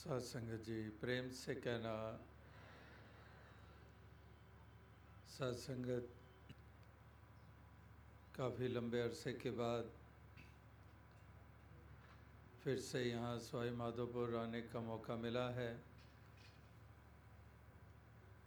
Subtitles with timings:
[0.00, 1.94] सत्संग जी, प्रेम से कहना।
[5.28, 6.08] सत्संगत
[8.36, 9.90] काफ़ी लंबे अरसे के बाद
[12.64, 15.70] फिर से यहाँ सवाई माधोपुर आने का मौका मिला है।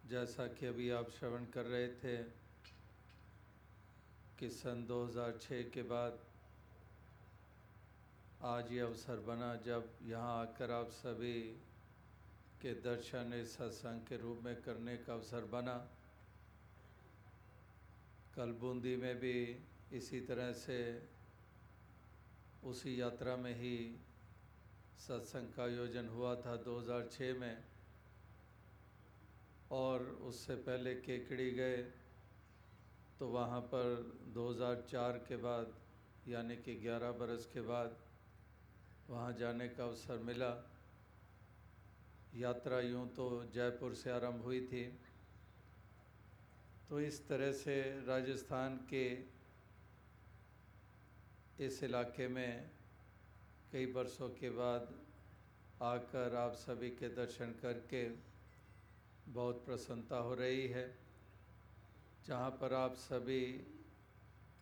[0.10, 2.18] जैसा कि अभी आप श्रवण कर रहे थे
[4.40, 6.20] कि सन 2006 के बाद
[8.44, 11.40] आज ये अवसर बना जब यहाँ आकर आप सभी
[12.62, 15.76] के दर्शन इस सत्संग के रूप में करने का अवसर बना।
[18.36, 20.78] कल बूंदी में भी इसी तरह से
[22.64, 23.78] उसी यात्रा में ही
[25.00, 27.58] सत्संग का आयोजन हुआ था 2006 में।
[29.72, 31.82] और उससे पहले केकड़ी गए
[33.20, 33.86] तो वहाँ पर
[34.36, 35.76] 2004 के बाद,
[36.28, 38.02] यानी कि 11 बरस के बाद
[39.14, 40.52] वहाँ जाने का अवसर मिला।
[42.36, 44.84] यात्रा यूँ तो जयपुर से आरंभ हुई थी।
[46.90, 47.76] तो इस तरह से
[48.08, 49.06] राजस्थान के
[51.60, 52.70] इस इलाके में
[53.74, 54.88] कई बरसों के बाद
[55.82, 58.04] आकर आप सभी के दर्शन करके
[59.30, 60.86] बहुत प्रसन्नता हो रही है,
[62.28, 63.46] जहाँ पर आप सभी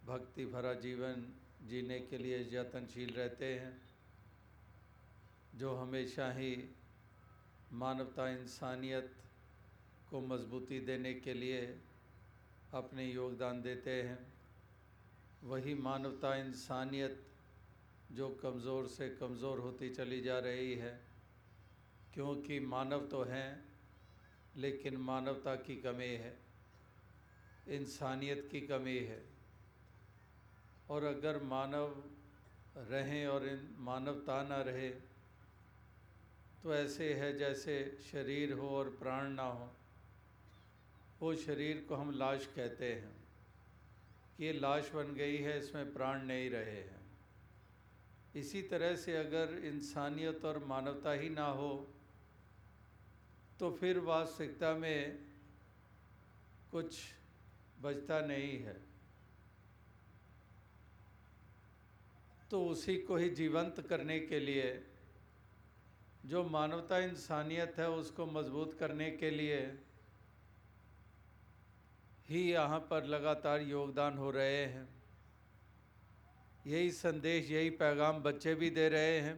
[0.06, 1.26] भक्ति भरा जीवन
[1.70, 3.91] जीने के लिए यत्नशील रहते हैं।
[5.56, 6.70] जो हमेशा ही
[7.74, 9.16] मानवता इंसानियत
[10.10, 11.62] को मजबूती देने के लिए
[12.74, 14.34] अपने योगदान देते हैं,
[15.44, 17.28] वही मानवता इंसानियत
[18.12, 21.02] जो कमज़ोर से कमज़ोर होती चली जा रही है।
[22.14, 23.66] क्योंकि मानव तो हैं,
[24.56, 26.38] लेकिन मानवता की कमी है,
[27.68, 29.24] इंसानियत की कमी है।
[30.90, 32.04] और अगर मानव
[32.78, 35.11] रहें और इन मानवता ना रहे
[36.64, 39.72] तो ऐसे है जैसे शरीर हो और प्राण ना हो,
[41.20, 43.12] वो शरीर को हम लाश कहते हैं।
[44.38, 47.02] कि ये लाश बन गई है, इसमें प्राण नहीं रहे हैं।
[48.36, 51.88] इसी तरह से अगर इंसानियत और मानवता ही ना हो
[53.60, 55.20] तो फिर वास्तविकता में
[56.72, 57.00] कुछ
[57.82, 58.78] बचता नहीं है।
[62.52, 64.91] तो उसी को ही जीवंत करने के लिए
[66.24, 69.60] जो मानवता इंसानियत है, उसको मज़बूत करने के लिए
[72.30, 74.88] ही यहाँ पर लगातार योगदान हो रहे हैं।
[76.68, 79.36] यही संदेश, यही पैगाम बच्चे भी दे रहे हैं,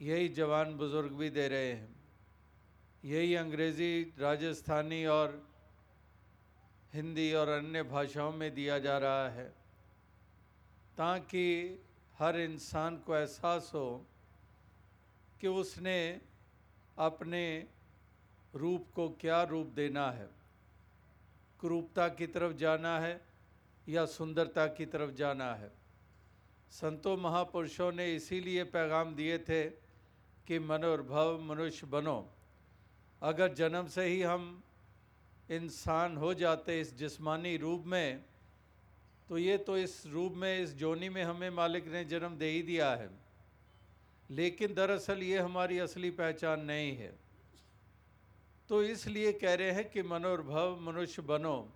[0.00, 1.88] यही जवान बुज़ुर्ग भी दे रहे हैं,
[3.04, 5.42] यही अंग्रेज़ी, राजस्थानी और
[6.94, 9.48] हिंदी और अन्य भाषाओं में दिया जा रहा है,
[10.98, 11.46] ताकि
[12.18, 14.06] हर इंसान को एहसास हो
[15.40, 16.20] कि उसने
[16.98, 17.42] अपने
[18.54, 20.28] रूप को क्या रूप देना है?
[21.60, 23.20] क्रूपता की तरफ़ जाना है
[23.88, 25.70] या सुंदरता की तरफ़ जाना है?
[26.72, 29.64] संतों महापुरुषों ने इसीलिए पैगाम दिए थे
[30.46, 32.18] कि मनोर्भव मनुष्य बनो।
[33.22, 34.62] अगर जन्म से ही हम
[35.50, 38.24] इंसान हो जाते इस जिस्मानी रूप में
[39.28, 42.62] तो ये तो इस रूप में, इस जोनी में हमें मालिक ने जन्म दे ही
[42.62, 43.08] दिया है।
[44.30, 47.12] लेकिन दरअसल ये हमारी असली पहचान नहीं है।
[48.68, 51.72] तो इसलिए कह रहे हैं कि मनोर्भव मनुष्य बनो।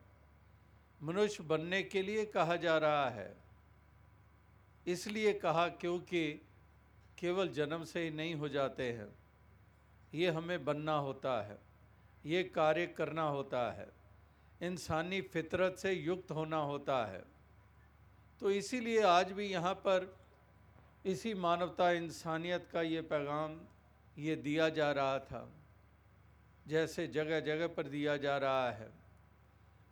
[1.02, 3.36] मनुष्य बनने के लिए कहा जा रहा है।
[4.86, 6.40] इसलिए कहा क्योंकि
[7.18, 9.08] केवल जन्म से ही नहीं हो जाते हैं।
[10.14, 11.58] ये हमें बनना होता है।
[12.26, 13.88] ये कार्य करना होता है।
[14.62, 17.24] इंसानी फितरत से युक्त होना होता है।
[18.40, 20.23] तो इसीलिए आज भी यहाँ पर
[21.04, 23.56] इसी मानवता इंसानियत का ये पैगाम
[24.16, 25.48] ये दिया जा रहा था,
[26.66, 28.88] जैसे जगह जगह पर दिया जा रहा है।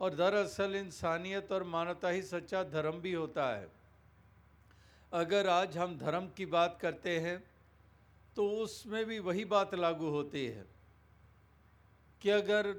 [0.00, 3.68] और दरअसल इंसानियत और मानवता ही सच्चा धर्म भी होता है।
[5.12, 7.42] अगर आज हम धर्म की बात करते हैं
[8.36, 10.64] तो उसमें भी वही बात लागू होती है
[12.22, 12.72] कि अगर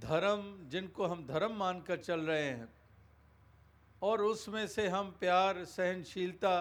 [0.00, 2.68] धर्म, जिनको हम धर्म मानकर चल रहे हैं,
[4.02, 6.56] और उसमें से हम प्यार, सहनशीलता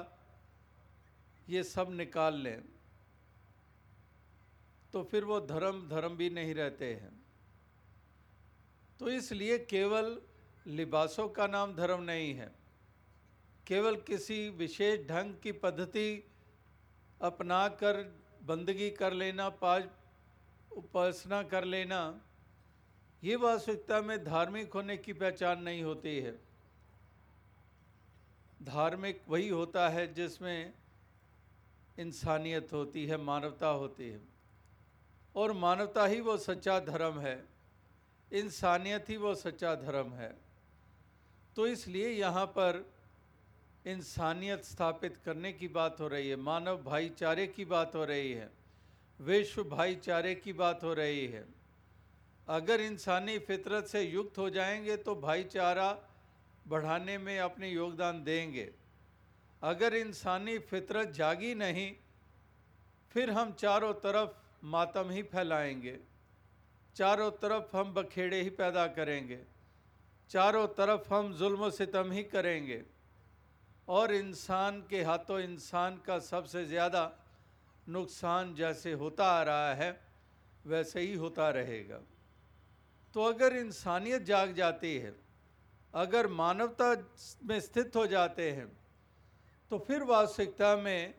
[1.48, 2.62] ये सब निकाल लें
[4.94, 7.12] तो फिर वो धर्म धर्म भी नहीं रहते हैं।
[9.00, 10.18] तो इसलिए केवल
[10.70, 12.52] लिबासों का नाम धर्म नहीं है।
[13.68, 16.10] केवल किसी विशेष ढंग की पद्धति
[17.22, 18.02] अपना कर
[18.44, 19.88] बंदगी कर लेना, पाज,
[20.72, 22.00] उपासना कर लेना,
[23.24, 26.32] ये वास्तविकता में धार्मिक होने की पहचान नहीं होती है।
[28.64, 30.74] धार्मिक वही होता है जिसमें
[32.00, 34.22] इंसानियत होती है, मानवता होती है।
[35.36, 37.44] और मानवता ही वो सच्चा धर्म है।
[38.32, 40.36] इंसानियत ही वो सच्चा धर्म है।
[41.56, 42.86] तो इसलिए यहाँ पर
[43.86, 48.50] इंसानियत स्थापित करने की बात हो रही है, मानव भाईचारे की बात हो रही है,
[49.20, 51.46] विश्व भाईचारे की बात हो रही है।
[52.48, 55.98] अगर इंसानी फितरत से युक्त हो जाएँगे तो भाईचारा
[56.68, 58.72] बढ़ाने में अपने योगदान देंगे।
[59.64, 61.96] अगर इंसानी फितरत जागी नहीं,
[63.12, 66.00] फिर हम चारों तरफ़ मातम ही फैलाएँगे।
[66.96, 69.40] चारों तरफ़ हम बखेड़े ही पैदा करेंगे।
[70.30, 72.84] चारों तरफ़ हम जुल्म सितम ही करेंगे।
[73.88, 77.12] और इंसान के हाथों इंसान का सबसे ज़्यादा
[77.90, 80.02] नुकसान जैसे होता आ रहा है,
[80.66, 82.00] वैसे ही होता रहेगा।
[83.16, 85.16] तो अगर इंसानियत जाग जाती है,
[85.94, 86.96] अगर मानवता
[87.44, 88.83] में स्थित हो जाते हैं
[89.72, 91.14] तो फिर वास्तविकता में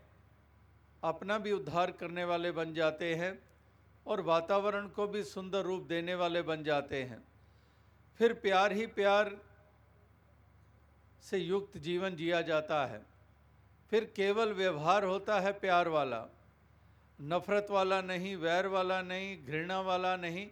[1.04, 3.38] अपना भी उद्धार करने वाले बन जाते हैं
[4.06, 7.24] और वातावरण को भी सुंदर रूप देने वाले बन जाते हैं।
[8.18, 9.36] फिर प्यार ही प्यार
[11.22, 13.06] से युक्त जीवन जिया जाता है।
[13.90, 16.26] फिर केवल व्यवहार होता है प्यार वाला।
[17.20, 20.48] नफ़रत वाला नहीं, वैर वाला नहीं, घृणा वाला नहीं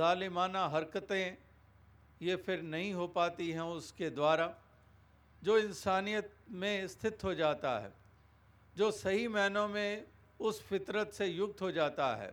[0.00, 1.36] ालिमाना हरकतें
[2.22, 4.54] ये फिर नहीं हो पाती हैं उसके द्वारा।
[5.42, 7.92] जो इंसानियत में स्थित हो जाता है,
[8.76, 10.04] जो सही मायनों में
[10.40, 12.32] उस फितरत से युक्त हो जाता है,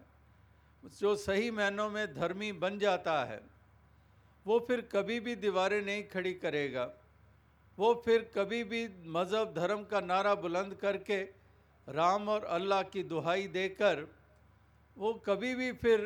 [0.84, 3.42] जो सही मायनों में धर्मी बन जाता है,
[4.46, 6.90] वो फिर कभी भी दीवारें नहीं खड़ी करेगा।
[7.78, 11.22] वो फिर कभी भी मज़हब धर्म का नारा बुलंद करके
[11.88, 14.06] राम और अल्लाह की दुहाई देकर
[14.98, 16.02] वो कभी भी फिर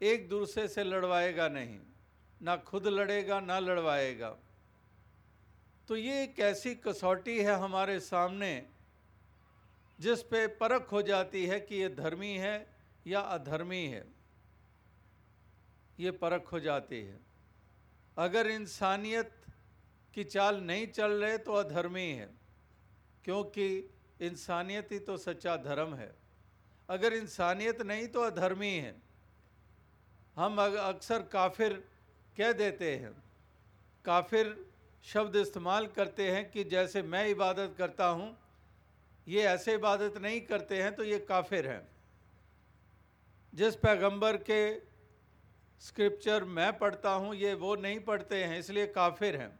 [0.00, 1.78] एक दूसरे से लड़वाएगा नहीं,
[2.40, 4.36] ना खुद लड़ेगा, ना लड़वाएगा।
[5.88, 8.66] तो ये एक ऐसी कसौटी है हमारे सामने,
[9.98, 12.56] जिस पे परख हो जाती है कि ये धर्मी है
[13.06, 14.04] या अधर्मी है।
[15.98, 17.18] ये परख हो जाती है।
[18.16, 19.32] अगर इंसानियत
[20.14, 22.28] की चाल नहीं चल रहे तो अधर्मी है,
[23.24, 23.66] क्योंकि
[24.20, 26.14] इंसानियत ही तो सच्चा धर्म है।
[26.88, 28.94] अगर इंसानियत नहीं तो अधर्मी है।
[30.36, 31.72] हम अक्सर काफिर
[32.36, 33.12] कह देते हैं,
[34.04, 34.54] काफिर
[35.06, 38.36] शब्द इस्तेमाल करते हैं कि जैसे मैं इबादत करता हूँ,
[39.26, 41.82] ये ऐसे इबादत नहीं करते हैं तो ये काफिर हैं।
[43.52, 44.60] जिस पैगंबर के
[45.80, 49.58] स्क्रिप्चर मैं पढ़ता हूँ, ये वो नहीं पढ़ते हैं, इसलिए काफिर हैं।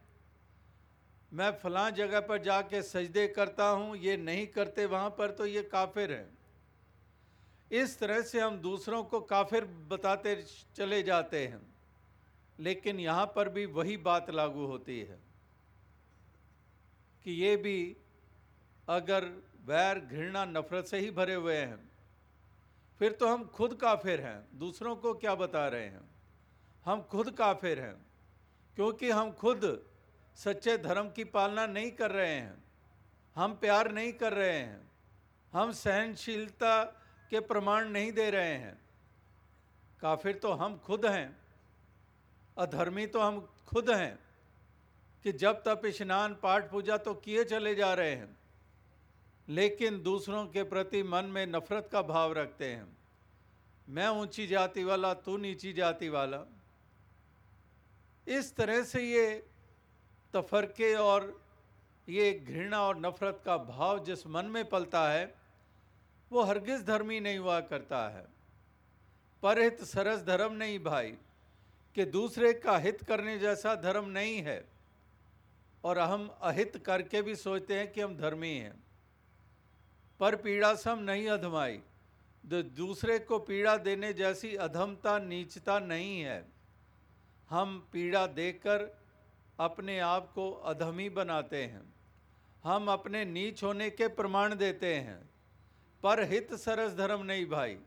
[1.31, 5.61] मैं फ़लाँ जगह पर जाके सजदे करता हूँ, ये नहीं करते वहाँ पर तो ये
[5.65, 6.37] काफिर हैं।
[7.73, 10.35] इस तरह से हम दूसरों को काफिर बताते
[10.75, 11.61] चले जाते हैं,
[12.59, 15.19] लेकिन यहाँ पर भी वही बात लागू होती है।
[17.27, 17.97] कि ये भी
[18.89, 19.25] अगर
[19.65, 21.89] वैर, घृणा, नफरत से ही भरे हुए हैं,
[22.99, 26.03] फिर तो हम खुद काफिर हैं। दूसरों को क्या बता रहे हैं?
[26.85, 27.95] हम खुद काफिर हैं,
[28.75, 29.85] क्योंकि हम खुद
[30.35, 32.63] सच्चे धर्म की पालना नहीं कर रहे हैं।
[33.35, 34.91] हम प्यार नहीं कर रहे हैं।
[35.53, 36.83] हम सहनशीलता
[37.29, 38.79] के प्रमाण नहीं दे रहे हैं।
[39.99, 41.39] काफिर तो हम खुद हैं,
[42.57, 44.26] अधर्मी तो हम खुद हैं।
[45.27, 48.35] कि जब तक स्नान, पाठ पूजा तो किए चले जा रहे हैं,
[49.47, 52.87] लेकिन दूसरों के प्रति मन में नफ़रत का भाव रखते हैं।
[53.89, 56.39] मैं ऊँची जाति वाला, तू नीची जाति वाला।
[58.27, 59.43] इस तरह से ये
[60.33, 61.27] तफरके और
[62.07, 65.35] ये घृणा और नफ़रत का भाव जिस मन में पलता है,
[66.31, 68.25] वो हरगिज़ धर्मी नहीं हुआ करता है।
[69.43, 71.11] परहित सरस धर्म नहीं भाई,
[71.95, 74.76] कि दूसरे का हित करने जैसा धर्म नहीं है।
[75.87, 78.83] और हम अहित करके भी सोचते हैं कि हम धर्मी हैं।
[80.19, 81.81] पर पीड़ा सम नहीं अधमाई।
[82.45, 86.45] दूसरे को पीड़ा देने जैसी अधमता, नीचता नहीं है।
[87.49, 89.01] हम पीड़ा देकर
[89.59, 91.93] अपने आप को अधमी बनाते हैं।
[92.63, 95.29] हम अपने नीच होने के प्रमाण देते हैं।
[96.03, 97.79] पर हित सरस धर्म नहीं भाई।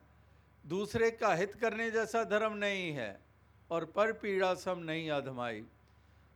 [0.66, 3.20] दूसरे का हित करने जैसा धर्म नहीं है।
[3.70, 5.64] और पर पीड़ा सम नहीं आधमाई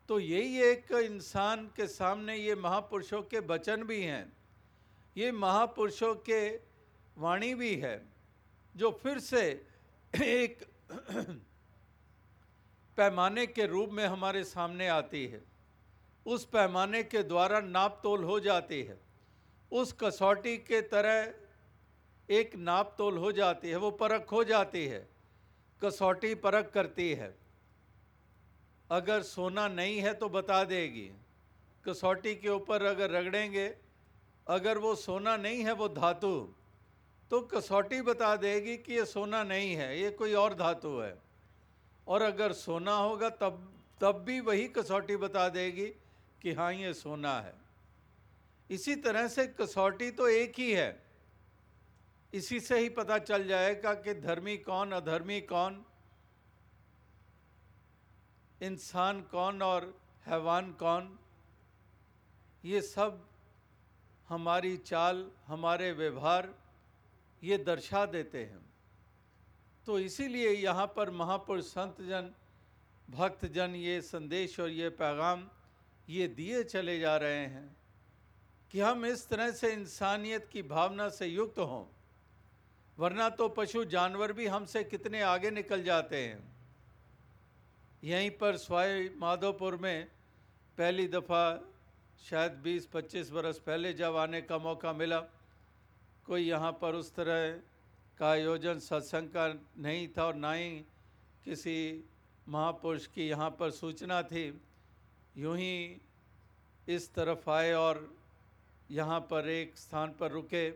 [0.08, 4.32] तो यही एक इंसान के सामने ये महापुरुषों के वचन भी हैं,
[5.16, 6.48] ये महापुरुषों के
[7.18, 8.00] वाणी भी है,
[8.74, 9.42] जो फिर से
[10.14, 10.64] एक
[12.96, 15.42] पैमाने के रूप में हमारे सामने आती है।
[16.26, 18.98] उस पैमाने के द्वारा नाप तोल हो जाती है।
[19.72, 21.34] उस कसौटी के तरह
[22.28, 25.08] एक नाप तोल हो जाती है, वो परख हो जाती है,
[25.82, 27.43] कसौटी परख करती है।
[28.90, 31.10] अगर सोना नहीं है तो बता देगी।
[31.88, 33.76] कसौटी के ऊपर अगर रगड़ेंगे,
[34.48, 36.54] अगर वो सोना नहीं है, वो धातु।
[37.30, 41.18] तो कसौटी बता देगी कि ये सोना नहीं है, ये कोई और धातु है।
[42.08, 45.86] और अगर सोना होगा, तब तब भी वही कसौटी बता देगी
[46.42, 47.54] कि हाँ ये सोना है।
[48.70, 51.02] इसी तरह से कसौटी तो एक ही है।
[52.32, 55.84] इसी से ही पता चल जाएगा कि धर्मी कौन, अधर्मी कौन।
[58.64, 59.94] इंसान कौन और
[60.26, 61.18] हैवान कौन?
[62.64, 63.22] ये सब
[64.28, 66.48] हमारी चाल, हमारे व्यवहार,
[67.42, 68.62] ये दर्शा देते हैं।
[69.86, 72.30] तो इसीलिए यहाँ पर महापुरुष संत जन
[73.08, 75.46] भक्त जन ये संदेश और ये पैगाम
[76.08, 77.76] ये दिए चले जा रहे हैं
[78.72, 81.84] कि हम इस तरह से इंसानियत की भावना से युक्त हों,
[82.98, 86.53] वरना तो पशु जानवर भी हमसे कितने आगे निकल जाते हैं।
[88.04, 90.06] यहीं पर स्वाई माधोपुर में
[90.78, 91.44] पहली दफ़ा
[92.20, 95.20] शायद 20-25 बरस पहले जब आने का मौका मिला,
[96.26, 97.48] कोई यहाँ पर उस तरह
[98.18, 99.46] का आयोजन सत्संग का
[99.78, 100.68] नहीं था और ना ही
[101.44, 101.76] किसी
[102.46, 104.44] महापुरुष की यहाँ पर सूचना थी।
[105.36, 106.00] यूँ ही
[106.88, 108.08] इस तरफ़ आए और
[108.90, 110.68] यहाँ पर एक स्थान पर रुके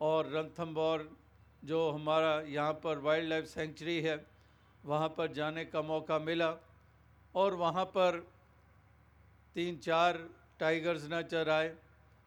[0.00, 1.08] और रणथम्बौर
[1.64, 4.16] जो हमारा यहाँ पर वाइल्ड लाइफ सेंचुरी है
[4.86, 6.52] वहाँ पर जाने का मौका मिला
[7.34, 8.18] और वहाँ पर
[9.56, 10.18] तीन चार
[10.60, 11.74] टाइगर्स न आए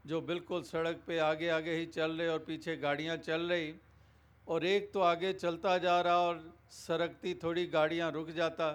[0.05, 3.73] जो बिल्कुल सड़क पे आगे आगे ही चल रहे और पीछे गाड़ियाँ चल रही।
[4.47, 8.71] और एक तो आगे चलता जा रहा और सरकती थोड़ी गाड़ियाँ रुक जाता,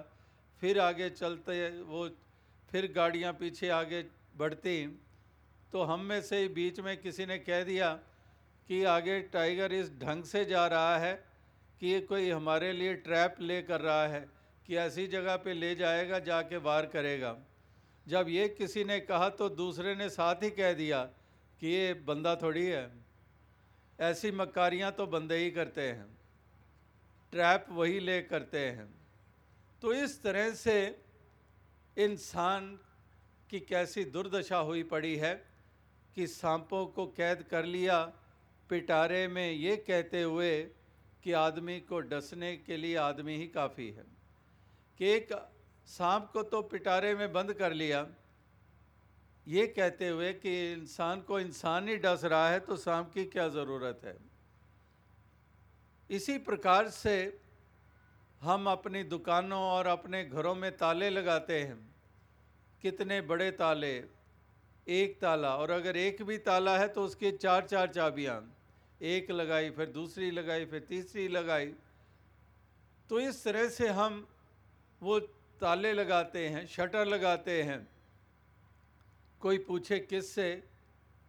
[0.61, 2.07] फिर आगे चलते वो,
[2.71, 4.03] फिर गाड़ियाँ पीछे आगे
[4.37, 4.75] बढ़ती।
[5.73, 7.91] तो हम में से ही बीच में किसी ने कह दिया
[8.69, 11.13] कि आगे टाइगर इस ढंग से जा रहा है
[11.81, 14.19] कि ये कोई हमारे लिए ट्रैप ले कर रहा है,
[14.67, 17.35] कि ऐसी जगह पे ले जाएगा, जाके वार करेगा।
[18.07, 21.03] जब ये किसी ने कहा तो दूसरे ने साथ ही कह दिया
[21.61, 22.89] कि ये बंदा थोड़ी है।
[23.99, 26.07] ऐसी मकारियाँ तो बंदे ही करते हैं।
[27.33, 28.87] ट्रैप वही ले करते हैं।
[29.81, 30.75] तो इस तरह से
[31.97, 32.79] इंसान
[33.49, 35.33] की कैसी दुर्दशा हुई पड़ी है
[36.15, 38.03] कि सांपों को कैद कर लिया,
[38.69, 40.51] पिटारे में ये कहते हुए
[41.25, 44.03] कि आदमी को डसने के लिए आदमी ही काफ़ी है।
[44.97, 45.29] कि एक
[45.87, 48.07] सांप को तो पिटारे में बंद कर लिया।
[49.47, 53.47] ये कहते हुए कि इंसान को इंसान ही डस रहा है तो सांप की क्या
[53.49, 54.17] ज़रूरत है?
[56.09, 57.41] इसी प्रकार से
[58.41, 61.95] हम अपनी दुकानों और अपने घरों में ताले लगाते हैं।
[62.81, 64.03] कितने बड़े ताले?
[64.87, 68.51] एक ताला। और अगर एक भी ताला है तो उसके चार चार चाबियाँ।
[69.01, 71.73] एक लगाई, फिर दूसरी लगाई, फिर तीसरी लगाई।
[73.09, 74.27] तो इस तरह से हम
[75.01, 75.19] वो
[75.61, 77.87] ताले लगाते हैं, शटर लगाते हैं।
[79.39, 80.63] कोई पूछे किस से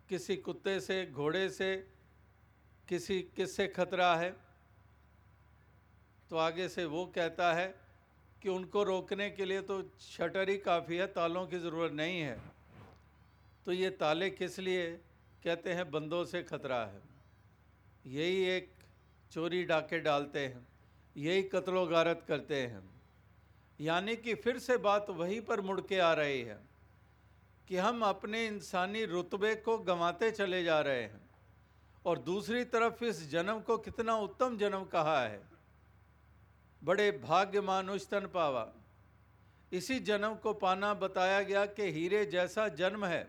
[0.08, 1.87] किसी कुत्ते से, घोड़े से,
[2.88, 4.37] किसी किस से खतरा है?
[6.30, 7.75] तो आगे से वो कहता है
[8.42, 12.40] कि उनको रोकने के लिए तो शटर ही काफ़ी है, तालों की ज़रूरत नहीं है।
[13.64, 15.00] तो ये ताले किस लिए?
[15.44, 17.15] कहते हैं, बंदों से खतरा है।
[18.06, 18.70] यही एक
[19.32, 20.66] चोरी डाके डालते हैं,
[21.16, 22.82] यही कत्लो गारत करते हैं।
[23.80, 26.58] यानी कि फिर से बात वहीं पर मुड़ के आ रही है
[27.68, 31.20] कि हम अपने इंसानी रुतबे को गंवाते चले जा रहे हैं
[32.04, 35.40] और दूसरी तरफ़ इस जन्म को कितना उत्तम जन्म कहा है।
[36.82, 38.66] बड़े भाग्यमान उस्तन पावा।
[39.72, 43.28] इसी जन्म को पाना बताया गया कि हीरे जैसा जन्म है,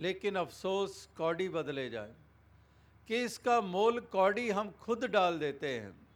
[0.00, 2.14] लेकिन अफसोस कौड़ी बदले जाए।
[3.08, 6.08] कि इसका मोल कौड़ी हम खुद डाल देते हैं।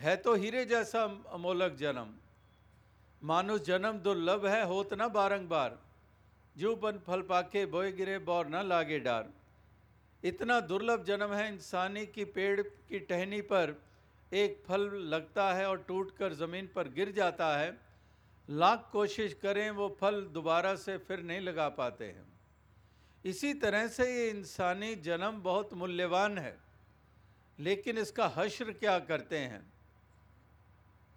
[0.00, 2.14] है तो हीरे जैसा अमोलक जन्म।
[3.22, 5.78] मानुष जन्म दुर्लभ है, होत न बारंबार।
[6.56, 9.30] जो बन फल पाके बोए गिरे, बौर न लागे डार।
[10.24, 13.82] इतना दुर्लभ जन्म है इंसानी की पेड़ की टहनी पर।
[14.32, 17.80] एक फल लगता है और टूटकर ज़मीन पर गिर जाता है।
[18.50, 22.31] लाख कोशिश करें, वो फल दोबारा से फिर नहीं लगा पाते हैं।
[23.24, 26.58] इसी तरह से ये इंसानी जन्म बहुत मूल्यवान है।
[27.58, 29.72] लेकिन इसका हश्र क्या करते हैं?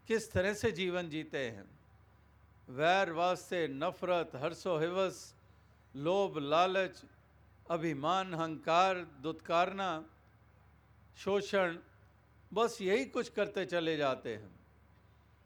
[0.08, 1.80] किस तरह से जीवन जीते हैं?
[2.70, 5.36] वैर वास्ते, नफरत हर्षो हिवस
[5.96, 7.02] लोभ, लालच,
[7.70, 10.06] अभिमान, अहंकार, दुत्कारना,
[11.18, 11.78] शोषण,
[12.54, 14.56] बस यही कुछ करते चले जाते हैं।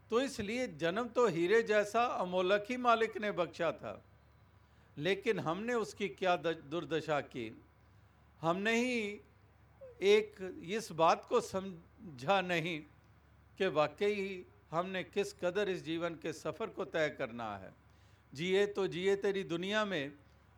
[0.10, 4.06] तो इसलिए जन्म तो हीरे जैसा अमोलक ही मालिक ने बख्शा था।
[5.00, 7.62] लेकिन हमने उसकी क्या दुर्दशा की?
[8.42, 9.22] हमने ही
[10.02, 12.80] एक इस बात को समझा नहीं
[13.58, 17.74] कि वाकई हमने किस कदर इस जीवन के सफ़र को तय करना है।
[18.34, 20.12] जिए तो जिए तेरी दुनिया में,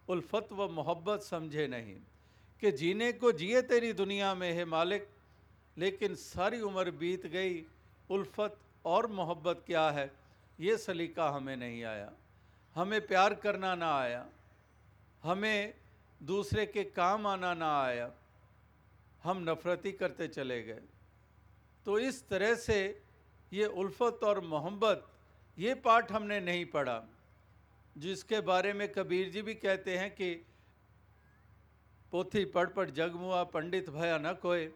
[0.09, 1.95] उल्फत व मोहब्बत समझे नहीं
[2.61, 5.07] कि जीने को जिए तेरी दुनिया में है मालिक,
[5.77, 7.63] लेकिन सारी उम्र बीत गई,
[8.09, 10.11] उल्फत और मोहब्बत क्या है?
[10.59, 12.11] ये सलीका हमें नहीं आया।
[12.75, 14.25] हमें प्यार करना ना आया,
[15.23, 15.73] हमें
[16.21, 18.11] दूसरे के काम आना ना आया,
[19.23, 20.81] हम नफ़रती करते चले गए।
[21.85, 22.77] तो इस तरह से
[23.51, 25.07] ये उल्फत और मोहब्बत,
[25.57, 27.01] ये पाठ हमने नहीं पढ़ा,
[27.95, 30.33] जिसके बारे में कबीर जी भी कहते हैं कि,
[32.13, 34.71] पोथी पढ़ पढ़ जगमुआ पंडित भया न कोय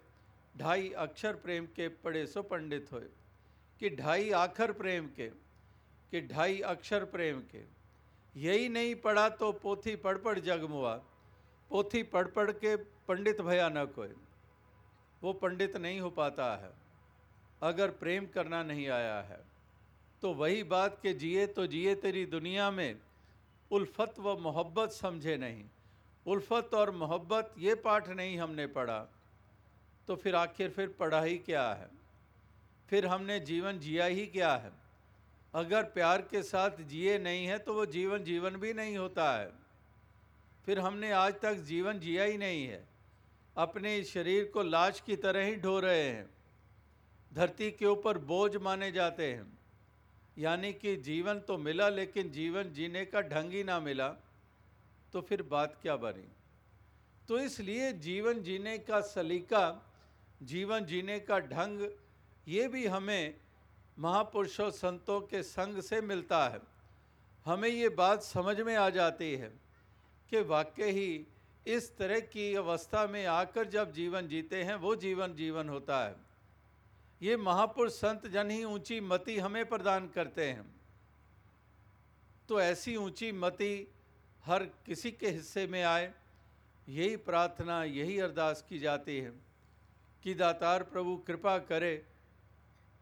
[0.55, 3.07] ढाई अक्षर प्रेम के पढ़े सो पंडित होए,
[3.81, 7.74] कि ढाई आखर प्रेम के, कि ढाई अक्षर प्रेम के।
[8.35, 10.93] यही नहीं पढ़ा तो पोथी पढ़ पढ़ जगमुआ
[11.71, 12.75] पोथी पढ़ पढ़ के
[13.07, 14.13] पंडित भया न कोई।
[15.21, 16.71] वो पंडित नहीं हो पाता है।
[17.61, 19.39] अगर प्रेम करना नहीं आया है
[20.23, 22.99] तो वही बात के जिए तो जिए तेरी दुनिया में।
[23.71, 25.63] उल्फत व मोहब्बत समझे नहीं।
[26.25, 28.99] उल्फत और मोहब्बत ये पाठ नहीं हमने पढ़ा।
[30.07, 31.89] तो फिर आखिर फिर पढ़ा ही क्या है?
[32.89, 34.71] फिर हमने जीवन जिया ही क्या है?
[35.55, 39.51] अगर प्यार के साथ जिए नहीं है तो वो जीवन जीवन भी नहीं होता है।
[40.65, 42.87] फिर हमने आज तक जीवन जिया ही नहीं है।
[43.57, 46.29] अपने शरीर को लाश की तरह ही ढो रहे हैं।
[47.33, 49.59] धरती के ऊपर बोझ माने जाते हैं।
[50.37, 54.09] यानी कि जीवन तो मिला, लेकिन जीवन जीने का ढंग ही ना मिला।
[55.13, 56.27] तो फिर बात क्या बनी?
[57.27, 59.93] तो इसलिए जीवन जीने का सलीका,
[60.43, 61.89] जीवन जीने का ढंग,
[62.47, 63.33] ये भी हमें
[63.99, 66.59] महापुरुषों संतों के संग से मिलता है।
[67.45, 69.51] हमें ये बात समझ में आ जाती है
[70.29, 71.27] कि वाकई ही
[71.67, 76.15] इस तरह की अवस्था में आकर जब जीवन जीते हैं, वो जीवन जीवन होता है।
[77.21, 80.65] ये महापुरुष संत जन ही ऊँची मति हमें प्रदान करते हैं।
[82.49, 83.87] तो ऐसी ऊँची मति
[84.45, 86.13] हर किसी के हिस्से में आए,
[86.89, 89.31] यही प्रार्थना, यही अरदास की जाती है
[90.23, 92.05] कि दातार प्रभु कृपा करे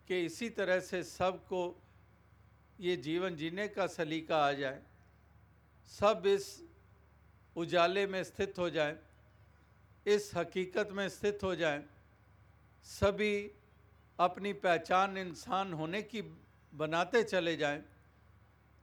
[0.08, 1.62] कि इसी तरह से सबको
[2.80, 4.82] ये जीवन जीने का सलीका आ जाए,
[5.92, 6.46] सब इस
[7.56, 8.96] उजाले में स्थित हो जाए,
[10.06, 11.84] इस हकीकत में स्थित हो जाए,
[12.86, 13.52] सभी
[14.20, 16.22] अपनी पहचान इंसान होने की
[16.74, 17.82] बनाते चले जाएँ,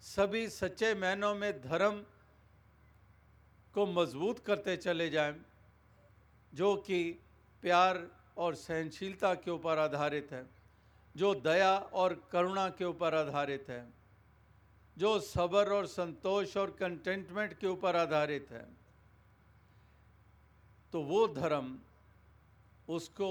[0.02, 2.00] सभी सच्चे मैनों में धर्म
[3.74, 5.34] को मज़बूत करते चले जाएँ,
[6.52, 7.02] जो कि
[7.62, 8.06] प्यार
[8.36, 10.44] और सहनशीलता के ऊपर आधारित है।
[11.14, 13.86] जो दया और करुणा के ऊपर आधारित है,
[14.96, 18.66] जो सबर और संतोष और कंटेंटमेंट के ऊपर आधारित है
[20.92, 21.78] तो वो धर्म
[22.88, 23.28] उसको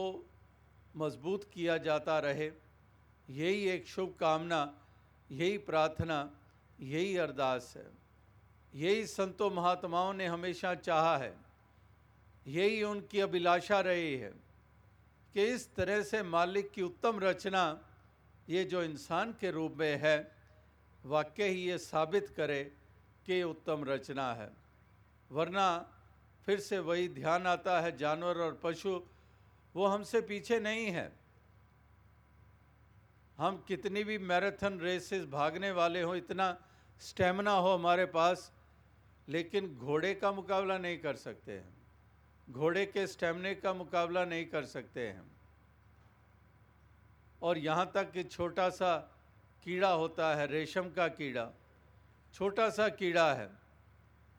[0.96, 2.52] मज़बूत किया जाता रहे।
[3.30, 4.62] यही एक शुभ कामना
[5.30, 6.18] यही प्रार्थना,
[6.80, 7.86] यही अरदास है।
[8.74, 11.34] यही संतों महात्माओं ने हमेशा चाहा है।
[12.48, 14.34] यही उनकी अभिलाषा रही है।
[15.36, 17.86] कि इस तरह से मालिक की उत्तम रचना
[18.50, 20.32] ये जो इंसान के रूप में है
[21.06, 22.64] वाक्य ही ये साबित करे
[23.26, 24.50] कि उत्तम रचना है।
[25.32, 25.96] वरना
[26.46, 29.02] फिर से वही ध्यान आता है, जानवर और पशु,
[29.76, 31.12] वो हमसे पीछे नहीं है।
[33.38, 36.58] हम कितनी भी मैराथन रेसेस भागने वाले हों, इतना
[37.00, 38.52] स्टेमिना हो हमारे पास,
[39.30, 41.79] लेकिन घोड़े का मुकाबला नहीं कर सकते हैं।
[42.50, 45.24] घोड़े के स्टेमिने का मुकाबला नहीं कर सकते हैं।
[47.42, 48.96] और यहाँ तक कि छोटा सा
[49.66, 51.48] कीड़ा होता है, रेशम का कीड़ा।
[52.34, 53.50] छोटा सा कीड़ा है,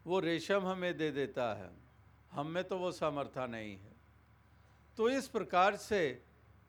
[0.06, 1.70] वो रेशम हमें दे देता है।
[2.32, 3.94] हम में तो वो सामर्थ्य नहीं है।
[4.98, 6.00] तो इस प्रकार से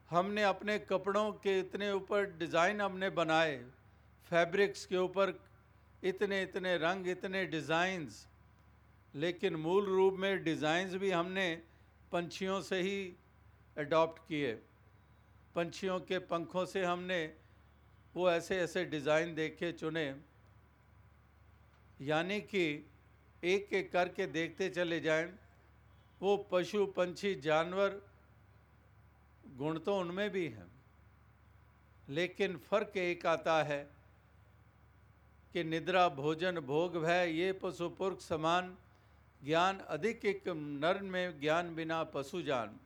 [0.10, 3.56] हमने अपने कपड़ों के इतने ऊपर डिज़ाइन हमने बनाए,
[4.32, 5.34] फैब्रिक्स के ऊपर
[6.04, 8.28] इतने इतने रंग, इतने डिज़ाइंस
[9.14, 11.48] लेकिन मूल रूप में डिज़ाइंस भी हमने
[12.12, 13.14] पंछियों से ही
[13.78, 14.54] अडॉप्ट किए।
[15.56, 17.24] पंछियों के पंखों से हमने
[18.16, 20.14] वो ऐसे ऐसे डिज़ाइन देखे, चुने।
[22.02, 22.66] यानी कि
[23.44, 25.32] एक एक करके देखते चले जाएँ,
[26.22, 28.02] वो पशु, पंछी, जानवर
[29.58, 30.70] गुण तो उनमें भी हैं।
[32.10, 33.82] लेकिन फ़र्क एक आता है
[35.56, 38.76] कि निद्रा, भोजन, भोग, भय, ये पशुपुर्ख समान
[39.42, 42.80] ज्ञान अधिक एक नर में ज्ञान बिना पशु जान।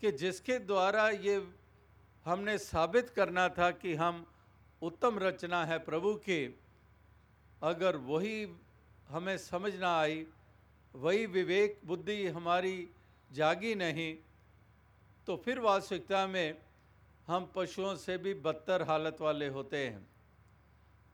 [0.00, 1.36] कि जिसके द्वारा ये
[2.26, 4.24] हमने साबित करना था कि हम
[4.82, 6.58] उत्तम रचना है प्रभु की,
[7.62, 8.48] अगर वही
[9.08, 10.26] हमें समझ ना आई,
[10.94, 12.88] वही विवेक बुद्धि हमारी
[13.30, 14.14] जागी नहीं
[15.26, 16.58] तो फिर वास्तविकता में
[17.26, 20.06] हम पशुओं से भी बदतर हालत वाले होते हैं।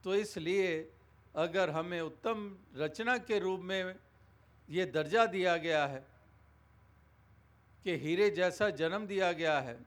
[0.03, 0.91] तो इसलिए
[1.35, 3.95] अगर हमें उत्तम रचना के रूप में
[4.69, 6.07] ये दर्जा दिया गया है
[7.83, 9.77] कि हीरे जैसा जन्म दिया गया है।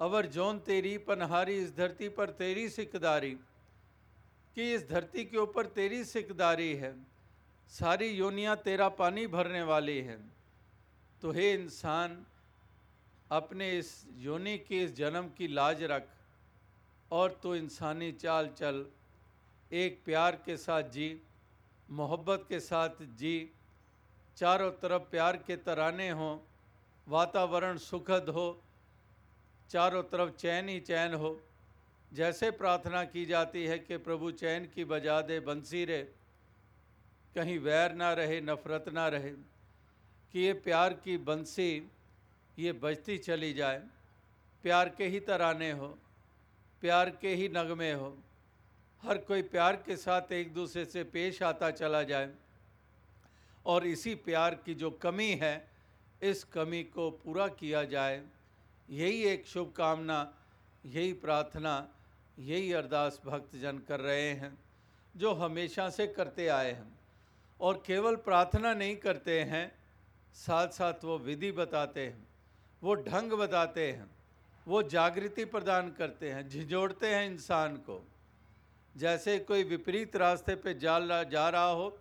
[0.00, 3.36] अवर जोन तेरी पनहारी, इस धरती पर तेरी सिकदारी,
[4.54, 6.94] कि इस धरती के ऊपर तेरी सिकदारी है।
[7.68, 10.32] सारी योनियाँ तेरा पानी भरने वाली हैं।
[11.22, 12.26] तो हे इंसान,
[13.30, 16.08] अपने इस योनि के इस जन्म की लाज रख,
[17.12, 18.86] और तो इंसानी चाल चल,
[19.72, 21.20] एक प्यार के साथ जी,
[21.90, 23.50] मोहब्बत के साथ जी
[24.36, 26.38] चारों तरफ़ प्यार के तराने हों,
[27.08, 28.62] वातावरण सुखद हो,
[29.70, 31.40] चारों तरफ़ चैन ही चैन हो।
[32.12, 36.14] जैसे प्रार्थना की जाती है कि प्रभु चैन की बजा दे, बंसी रे।
[37.34, 39.30] कहीं वैर ना रहे, नफ़रत ना रहे।
[40.32, 41.90] कि ये प्यार की बंसी,
[42.58, 43.82] ये बजती चली जाए।
[44.62, 45.98] प्यार के ही तराने हो,
[46.80, 48.18] प्यार के ही नगमे हो।
[49.02, 52.34] हर कोई प्यार के साथ एक दूसरे से पेश आता चला जाए।
[53.66, 55.68] और इसी प्यार की जो कमी है,
[56.22, 58.22] इस कमी को पूरा किया जाए।
[58.90, 60.34] यही एक शुभकामना,
[60.86, 61.88] यही प्रार्थना,
[62.38, 64.58] यही अरदास भक्तजन कर रहे हैं,
[65.16, 66.98] जो हमेशा से करते आए हैं।
[67.60, 69.72] और केवल प्रार्थना नहीं करते हैं
[70.34, 72.28] साथ साथ वो विधि बताते हैं,
[72.82, 74.10] वो ढंग बताते हैं,
[74.66, 78.02] वो जागृति प्रदान करते हैं, झिझोड़ते हैं इंसान को।
[78.96, 81.98] जैसे कोई विपरीत रास्ते पे जा जा रहा हो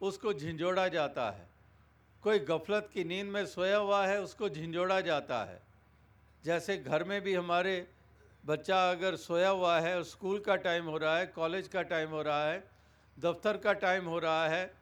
[0.00, 1.48] उसको झिंझोड़ा जाता है।
[2.22, 5.60] कोई गफलत की नींद में सोया हुआ है, उसको झिंझोड़ा जाता है।
[6.44, 7.86] जैसे घर में भी हमारे
[8.46, 12.22] बच्चा अगर सोया हुआ है, स्कूल का टाइम हो रहा है, कॉलेज का टाइम हो
[12.22, 12.64] रहा है,
[13.18, 14.74] दफ्तर का टाइम हो रहा है,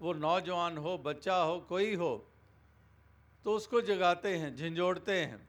[0.00, 2.30] वो नौजवान हो, बच्चा हो, कोई हो
[3.44, 5.48] तो उसको जगाते हैं, झिंझोड़ते हैं।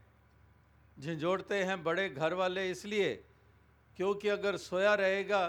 [0.99, 3.13] झिझोड़ते हैं बड़े घर वाले इसलिए
[3.97, 5.47] क्योंकि अगर सोया रहेगा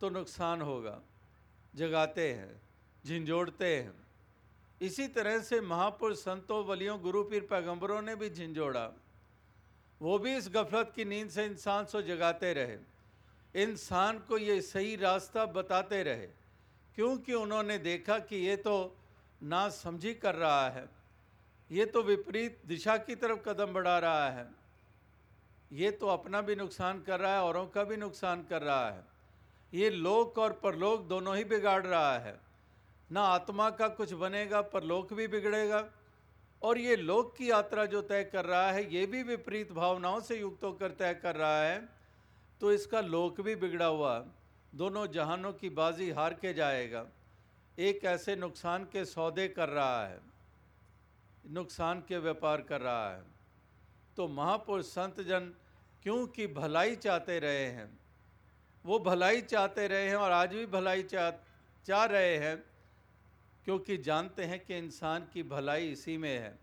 [0.00, 1.00] तो नुकसान होगा।
[1.74, 2.62] जगाते हैं,
[3.06, 4.06] झिझोड़ते हैं।
[4.82, 8.90] इसी तरह से महापुरुष संतों वलियों गुरु पीर, पैगंबरों ने भी झिझोड़ा।
[10.02, 12.78] वो भी इस गफलत की नींद से इंसान को जगाते रहे।
[13.62, 16.26] इंसान को ये सही रास्ता बताते रहे।
[16.94, 18.96] क्योंकि उन्होंने देखा कि ये तो
[19.42, 20.88] ना समझी कर रहा है।
[21.70, 24.50] ये तो विपरीत दिशा की तरफ़ कदम बढ़ा रहा है।
[25.72, 29.09] ये तो अपना भी नुकसान कर रहा है, औरों का भी नुकसान कर रहा है।
[29.74, 32.38] ये लोक और परलोक दोनों ही बिगाड़ रहा है।
[33.12, 35.88] ना आत्मा का कुछ बनेगा, परलोक भी बिगड़ेगा।
[36.62, 40.38] और ये लोक की यात्रा जो तय कर रहा है, ये भी विपरीत भावनाओं से
[40.40, 41.88] युक्त होकर तय कर रहा है।
[42.60, 44.18] तो इसका लोक भी बिगड़ा हुआ,
[44.74, 47.06] दोनों जहानों की बाजी हार के जाएगा।
[47.78, 50.20] एक ऐसे नुकसान के सौदे कर रहा है,
[51.50, 53.22] नुकसान के व्यापार कर रहा है।
[54.16, 55.52] तो महापुरुष संत जन
[56.02, 57.99] क्योंकि भलाई चाहते रहे हैं?
[58.84, 61.30] वो भलाई चाहते रहे हैं और आज भी भलाई चाह
[61.86, 62.56] चाह रहे हैं,
[63.64, 66.58] क्योंकि जानते हैं कि इंसान की भलाई इसी में है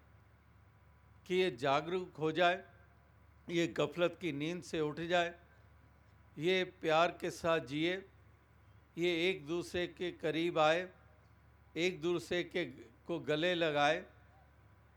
[1.25, 2.63] कि ये जागरूक हो जाए,
[3.47, 5.33] ये गफलत की नींद से उठ जाए,
[6.37, 7.93] ये प्यार के साथ जिए,
[8.97, 10.87] ये एक दूसरे के करीब आए,
[11.75, 12.65] एक दूसरे के
[13.07, 14.03] को गले लगाए,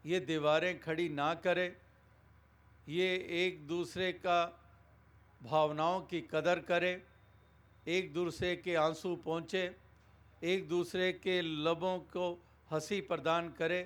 [0.05, 1.77] ये दीवारें खड़ी ना करे,
[2.89, 4.41] ये एक दूसरे का
[5.41, 6.93] भावनाओं की कदर करे
[7.91, 9.63] एक दूसरे के आँसू पहुँचे
[10.45, 12.27] एक दूसरे के लबों को
[12.71, 13.81] हँसी प्रदान करे,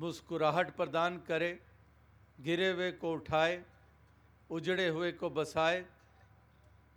[0.00, 1.50] मुस्कुराहट प्रदान करे,
[2.40, 3.62] गिरे हुए को उठाए,
[4.50, 5.84] उजड़े हुए को बसाए।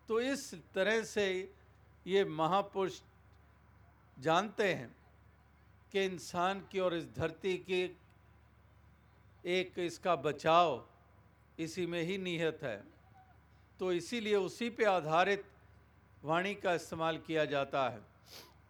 [0.09, 1.27] तो इस तरह से
[2.07, 3.01] ये महापुरुष
[4.17, 4.89] जानते हैं
[5.91, 7.83] कि इंसान की और इस धरती की
[9.45, 10.85] एक इसका बचाव
[11.59, 12.83] इसी में ही निहित है।
[13.79, 15.45] तो इसीलिए उसी पे आधारित
[16.23, 18.01] वाणी का इस्तेमाल किया जाता है।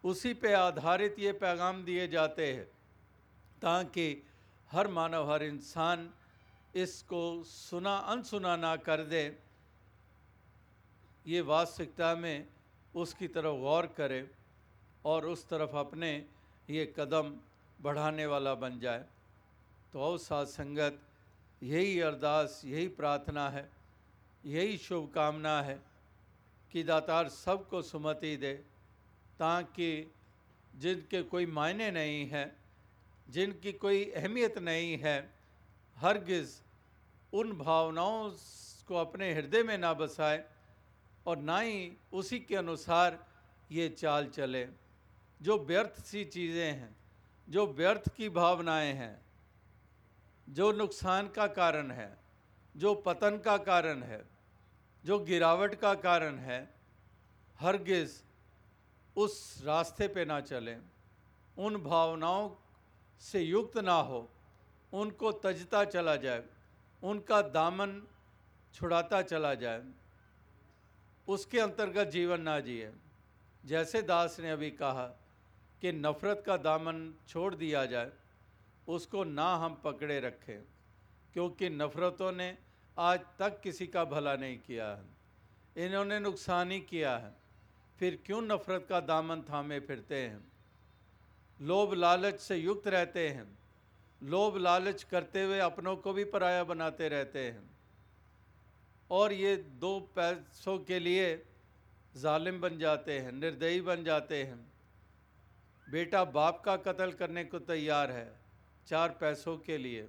[0.04, 2.64] उसी पे आधारित ये पैगाम दिए जाते हैं
[3.62, 4.06] ताकि
[4.70, 6.10] हर मानव, हर इंसान
[6.74, 9.24] इसको सुना, अनसुना ना कर दे।
[11.26, 12.46] ये वास्तविकता में
[12.94, 14.30] उसकी तरफ़ गौर करे
[15.04, 16.10] और उस तरफ़ अपने
[16.70, 17.32] ये कदम
[17.80, 19.04] बढ़ाने वाला बन जाए।
[19.92, 20.98] तो साथ संगत,
[21.62, 23.68] यही अरदास, यही प्रार्थना है,
[24.44, 25.78] यही शुभकामना है।
[26.74, 28.52] कि दातार सबको सुमति दे,
[29.38, 30.12] ताकि
[30.74, 32.56] जिनके कोई मायने नहीं है,
[33.30, 35.30] जिनकी कोई अहमियत नहीं है,
[35.96, 36.58] हरगिज़
[37.32, 38.30] उन भावनाओं
[38.88, 40.44] को अपने हृदय में ना बसाए
[41.26, 43.26] और ना ही उसी के अनुसार
[43.72, 44.66] ये चाल चले।
[45.42, 46.96] जो व्यर्थ सी चीज़ें हैं,
[47.48, 49.22] जो व्यर्थ की भावनाएँ हैं,
[50.48, 52.18] जो नुकसान का कारण है,
[52.76, 54.33] जो पतन का कारण है
[55.04, 56.74] जो गिरावट का कारण है,
[57.60, 58.22] हरगिज़
[59.16, 60.78] उस रास्ते पे ना चलें।
[61.58, 62.50] उन भावनाओं
[63.20, 64.28] से युक्त ना हो,
[64.92, 66.42] उनको तजता चला जाए,
[67.02, 68.02] उनका दामन
[68.74, 69.82] छुड़ाता चला जाए।
[71.28, 72.92] उसके अंतर्गत जीवन ना जिए।
[73.64, 75.06] जैसे दास ने अभी कहा
[75.80, 78.12] कि नफ़रत का दामन छोड़ दिया जाए,
[78.88, 80.60] उसको ना हम पकड़े रखें,
[81.32, 82.56] क्योंकि नफ़रतों ने
[82.98, 85.04] आज तक किसी का भला नहीं किया है।
[85.76, 87.32] इन्होंने नुकसान ही किया है।
[87.98, 90.44] फिर क्यों नफ़रत का दामन थामे फिरते हैं?
[91.62, 93.58] लोभ लालच से युक्त रहते हैं।
[94.22, 97.70] लोभ लालच करते हुए अपनों को भी पराया बनाते रहते हैं।
[99.10, 101.46] और ये दो पैसों के लिए
[102.16, 104.72] जालिम बन जाते हैं, निर्दयी बन जाते हैं।
[105.90, 108.32] बेटा बाप का कत्ल करने को तैयार है,
[108.86, 110.08] चार पैसों के लिए।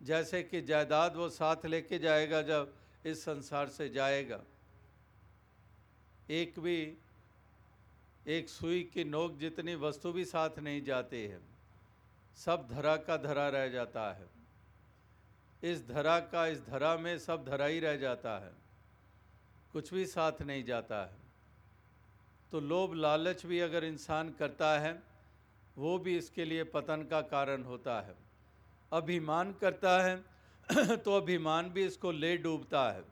[0.00, 2.72] जैसे कि जायदाद वो साथ लेके जाएगा जब
[3.06, 4.40] इस संसार से जाएगा।
[6.30, 6.96] एक भी,
[8.26, 11.40] एक सुई की नोक जितनी वस्तु भी साथ नहीं जाती है,
[12.38, 14.26] सब धरा का धरा रह जाता है।
[15.62, 18.52] इस धरा का, इस धरा में सब धरा ही रह जाता है,
[19.72, 21.16] कुछ भी साथ नहीं जाता है।
[22.52, 25.02] तो लोभ लालच भी अगर इंसान करता है,
[25.78, 28.27] वो भी इसके लिए पतन का कारण होता है।
[28.92, 30.16] अभिमान करता है
[30.96, 33.02] तो अभिमान भी इसको ले डूबता है।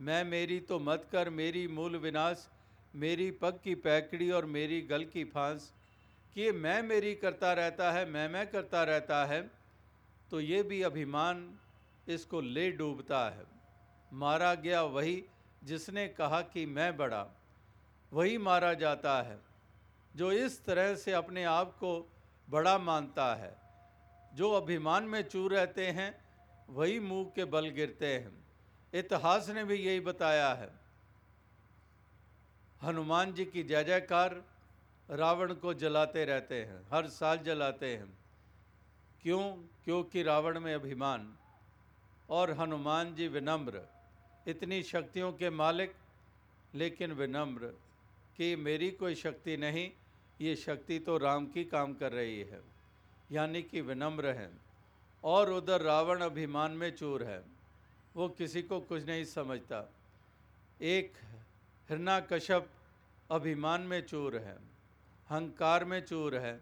[0.00, 2.48] मैं मेरी तो मत कर, मेरी मूल विनाश,
[2.94, 5.72] मेरी पग की पैकड़ी और मेरी गल की फांस।
[6.34, 9.50] कि मैं मेरी करता रहता है, मैं मैं करता रहता है
[10.30, 11.58] तो ये भी अभिमान
[12.08, 13.44] इसको ले डूबता है।
[14.12, 15.24] मारा गया वही
[15.64, 17.26] जिसने कहा कि मैं बड़ा,
[18.12, 19.38] वही मारा जाता है,
[20.16, 22.12] जो इस तरह से अपने आप को
[22.50, 23.59] बड़ा मानता है।
[24.34, 26.24] जो अभिमान में चूर रहते हैं,
[26.70, 28.44] वही मुँह के बल गिरते हैं।
[28.94, 30.70] इतिहास ने भी यही बताया है।
[32.82, 34.44] हनुमान जी की जय जयकार
[35.10, 38.18] रावण को जलाते रहते हैं, हर साल जलाते हैं।
[39.22, 39.56] क्यों?
[39.84, 41.36] क्योंकि रावण में अभिमान
[42.30, 43.82] और हनुमान जी विनम्र।
[44.46, 45.94] इतनी शक्तियों के मालिक,
[46.74, 47.66] लेकिन विनम्र
[48.36, 49.90] कि मेरी कोई शक्ति नहीं,
[50.40, 52.79] ये शक्ति तो राम की काम कर रही है।
[53.32, 54.60] यानी कि विनम्र हैं
[55.24, 57.44] और उधर रावण अभिमान में चूर है।
[58.16, 59.92] वो किसी को कुछ नहीं समझता।
[60.80, 61.12] एक
[61.90, 62.70] हिरना कश्यप
[63.30, 64.58] अभिमान में चूर है
[65.30, 66.60] हंकार में चूर है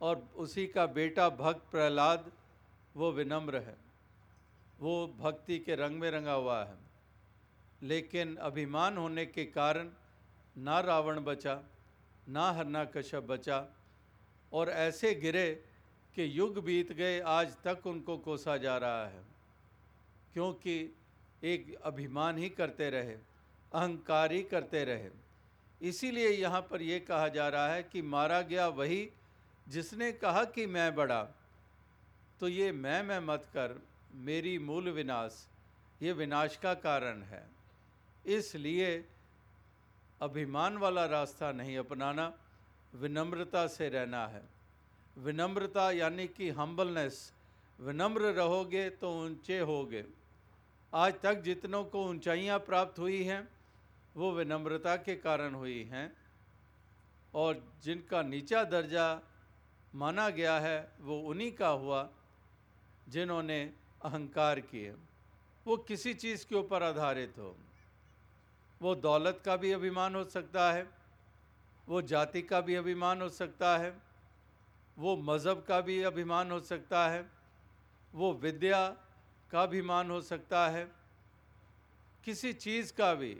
[0.00, 2.32] और उसी का बेटा भक्त प्रहलाद,
[2.96, 3.76] वो विनम्र है।
[4.80, 6.76] वो भक्ति के रंग में रंगा हुआ है।
[7.82, 9.90] लेकिन अभिमान होने के कारण
[10.58, 11.62] ना रावण बचा,
[12.28, 13.66] ना हरना कश्यप बचा
[14.52, 15.64] और ऐसे गिरे
[16.14, 19.24] कि युग बीत गए, आज तक उनको कोसा जा रहा है।
[20.32, 20.96] क्योंकि
[21.44, 23.16] एक अभिमान ही करते रहे,
[23.72, 25.10] अहंकार ही करते रहे।
[25.82, 29.10] इसीलिए यहाँ पर यह कहा जा रहा है कि मारा गया वही
[29.68, 31.28] जिसने कहा कि मैं बड़ा।
[32.40, 33.82] तो ये मैं मैं मत कर,
[34.14, 35.48] मेरी मूल विनाश,
[36.02, 37.48] ये विनाश का कारण है।
[38.26, 39.04] इसलिए
[40.22, 42.38] अभिमान वाला रास्ता नहीं अपनाना,
[42.94, 44.57] विनम्रता से रहना है।
[45.18, 47.16] विनम्रता यानी कि हम्बलनेस
[47.78, 50.04] विनम्र रहोगे तो ऊँचे होगे।
[50.92, 53.48] आज तक जितनों को ऊंचाइयाँ प्राप्त हुई हैं,
[54.16, 56.12] वो विनम्रता के कारण हुई हैं
[57.34, 59.08] और जिनका नीचा दर्जा
[59.94, 62.08] माना गया है, वो उन्हीं का हुआ
[63.08, 63.60] जिन्होंने
[64.04, 64.94] अहंकार किए।
[65.66, 67.54] वो किसी चीज़ के ऊपर आधारित हो।
[68.80, 70.86] वो दौलत का भी अभिमान हो सकता है,
[71.88, 74.07] वो जाति का भी अभिमान हो सकता है
[74.98, 77.24] वो मज़हब का भी अभिमान हो सकता है,
[78.12, 78.86] वो विद्या
[79.50, 80.84] का अभिमान हो सकता है,
[82.26, 83.36] किसी चीज़ का भी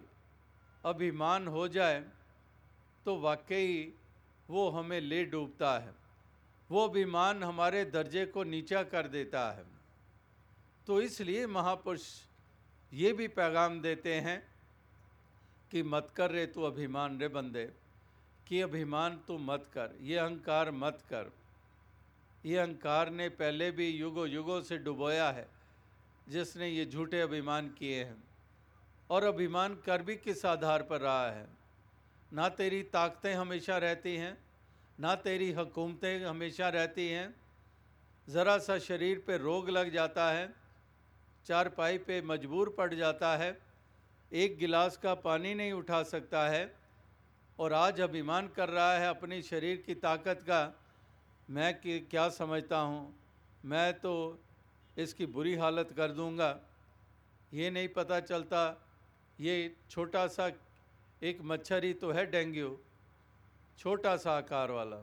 [0.85, 2.05] अभिमान हो जाए
[3.07, 3.95] तो वाकई
[4.49, 5.95] वो हमें ले डूबता है।
[6.71, 9.65] वो अभिमान हमारे दर्जे को नीचा कर देता है।
[10.87, 12.07] तो इसलिए महापुरुष
[12.93, 14.39] ये भी पैगाम देते हैं
[15.71, 17.65] कि मत कर रे तू अभिमान रे बंदे,
[18.47, 21.31] कि अभिमान तू मत कर, ये अहंकार मत कर।
[22.45, 25.47] ये अहंकार ने पहले भी युगो युगों से डुबोया है,
[26.29, 28.17] जिसने ये झूठे अभिमान किए हैं
[29.11, 31.47] और अभिमान कर भी किस आधार पर रहा है?
[32.33, 34.37] ना तेरी ताकतें हमेशा रहती हैं,
[34.99, 37.35] ना तेरी हुकूमतें हमेशा रहती हैं।
[38.29, 40.49] ज़रा सा शरीर पे रोग लग जाता है
[41.47, 43.57] चार पाई पे मजबूर पड़ जाता है,
[44.33, 46.75] एक गिलास का पानी नहीं उठा सकता है
[47.59, 50.61] और आज अभिमान कर रहा है अपने शरीर की ताकत का
[51.49, 53.15] मैं कि, क्या समझता हूँ?
[53.65, 54.39] मैं तो
[54.97, 56.59] इसकी बुरी हालत कर दूँगा।
[57.55, 58.61] ये नहीं पता चलता,
[59.39, 60.51] ये छोटा सा
[61.23, 62.77] एक मच्छर ही तो है डेंगू
[63.79, 65.01] छोटा सा आकार वाला,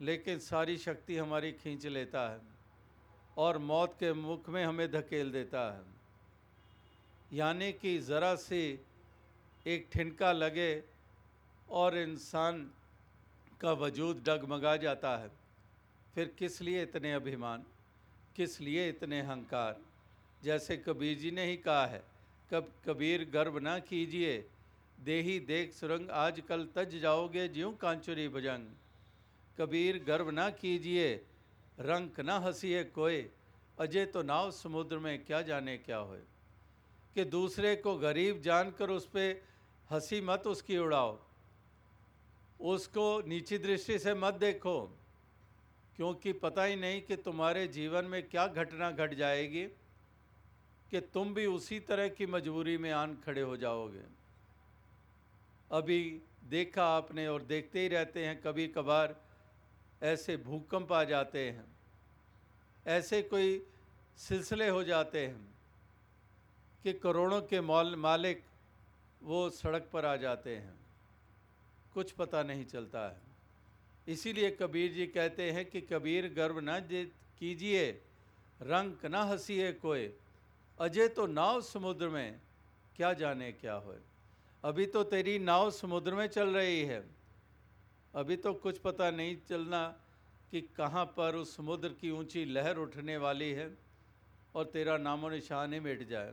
[0.00, 2.40] लेकिन सारी शक्ति हमारी खींच लेता है
[3.36, 5.82] और मौत के मुख में हमें धकेल देता है।
[7.32, 8.62] यानी कि ज़रा सी
[9.66, 10.72] एक ठिनका लगे
[11.70, 12.70] और इंसान
[13.60, 15.30] का वजूद डगमगा जाता है।
[16.14, 17.64] फिर किस लिए इतने अभिमान?
[18.36, 19.80] किस लिए इतने अहंकार
[20.44, 22.02] जैसे कबीर जी ने ही कहा है,
[22.50, 24.48] कब कबीर गर्व ना कीजिए,
[25.00, 28.70] देही देख सुरंग आज कल तज जाओगे ज्यों कांचुरी भजंग।
[29.58, 31.14] कबीर गर्व ना कीजिए,
[31.80, 33.30] रंक ना हंसीए कोई
[33.78, 36.20] अजय तो नाव समुद्र में क्या जाने क्या होए।
[37.14, 39.42] कि दूसरे को गरीब जानकर उस पर
[39.90, 41.18] हँसी मत उसकी उड़ाओ।
[42.60, 44.80] उसको नीची दृष्टि से मत देखो,
[45.96, 49.64] क्योंकि पता ही नहीं कि तुम्हारे जीवन में क्या घटना घट जाएगी
[50.92, 54.04] कि तुम भी उसी तरह की मजबूरी में आन खड़े हो जाओगे।
[55.70, 56.00] अभी
[56.50, 59.14] देखा आपने और देखते ही रहते हैं कभी कभार
[60.02, 61.64] ऐसे भूकंप आ जाते हैं,
[62.88, 63.62] ऐसे कोई
[64.18, 65.48] सिलसिले हो जाते हैं
[66.84, 68.42] कि करोड़ों के मौल मालिक
[69.22, 70.79] वो सड़क पर आ जाते हैं।
[72.00, 73.28] कुछ पता नहीं चलता है।
[74.08, 76.80] इसीलिए कबीर जी कहते हैं कि कबीर गर्व न
[77.40, 77.90] कीजिए
[78.60, 80.08] रंग न हंसीए कोई
[80.78, 82.40] अजय तो नाव समुद्र में,
[82.96, 83.98] क्या जाने क्या होए।
[84.64, 87.02] अभी तो तेरी नाव समुद्र में चल रही है।
[88.14, 89.86] अभी तो कुछ पता नहीं चलना
[90.50, 93.70] कि कहाँ पर उस समुद्र की ऊँची लहर उठने वाली है
[94.54, 96.32] और तेरा नामो निशान ही मिट जाए।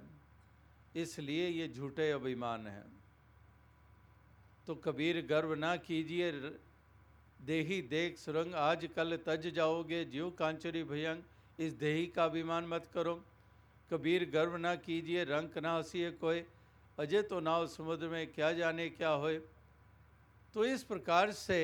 [0.95, 2.96] इसलिए ये झूठे अभिमान हैं।
[4.67, 6.31] तो कबीर गर्व ना कीजिए।
[7.41, 11.21] देही देख सुरंग, आज कल तज जाओगे, ज्यों कांचरी भयंग,
[11.59, 13.13] इस देही का अभिमान मत करो।
[13.91, 16.43] कबीर गर्व ना कीजिए, रंक ना हंसीए कोई
[16.97, 19.37] अजय तो नाव समुद्र में क्या जाने क्या होए।
[20.55, 21.59] तो इस प्रकार से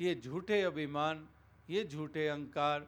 [0.00, 1.26] ये झूठे अभिमान,
[1.70, 2.86] ये झूठे अहंकार,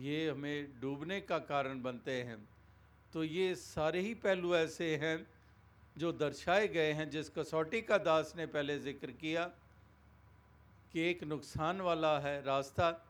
[0.00, 2.38] ये हमें डूबने का कारण बनते हैं।
[3.12, 5.16] तो ये सारे ही पहलू ऐसे हैं
[5.96, 9.44] जो दर्शाए गए हैं, जिस कसौटी का दास ने पहले ज़िक्र किया,
[10.92, 13.06] कि एक नुकसान वाला है रास्ता,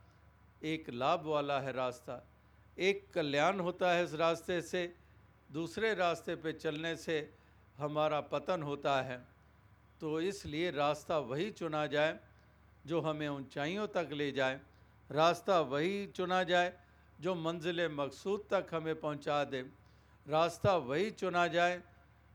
[0.63, 2.23] एक लाभ वाला है रास्ता।
[2.79, 4.83] एक कल्याण होता है इस रास्ते से,
[5.53, 7.17] दूसरे रास्ते पे चलने से
[7.79, 9.19] हमारा पतन होता है।
[10.01, 12.19] तो इसलिए रास्ता वही चुना जाए,
[12.87, 14.61] जो हमें ऊंचाइयों तक ले जाए।
[15.11, 16.73] रास्ता वही चुना जाए,
[17.21, 19.61] जो मंजिल मकसूद तक हमें पहुँचा दे।
[20.27, 21.83] रास्ता वही चुना जाए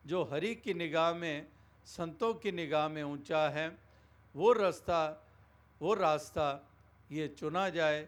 [0.08, 1.48] जो हरि की निगाह में,
[1.86, 3.78] संतों की निगाह में ऊँचा है,
[4.36, 5.22] वो रास्ता
[5.82, 6.72] वो रास्ता
[7.12, 8.08] ये चुना जाए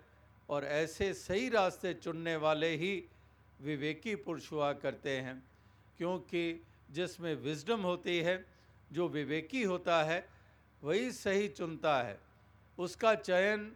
[0.50, 3.04] और ऐसे सही रास्ते चुनने वाले ही
[3.62, 5.44] विवेकी पुरुष हुआ करते हैं।
[5.98, 8.46] क्योंकि जिसमें विजडम होती है,
[8.92, 10.30] जो विवेकी होता है,
[10.84, 12.20] वही सही चुनता है।
[12.78, 13.72] उसका चयन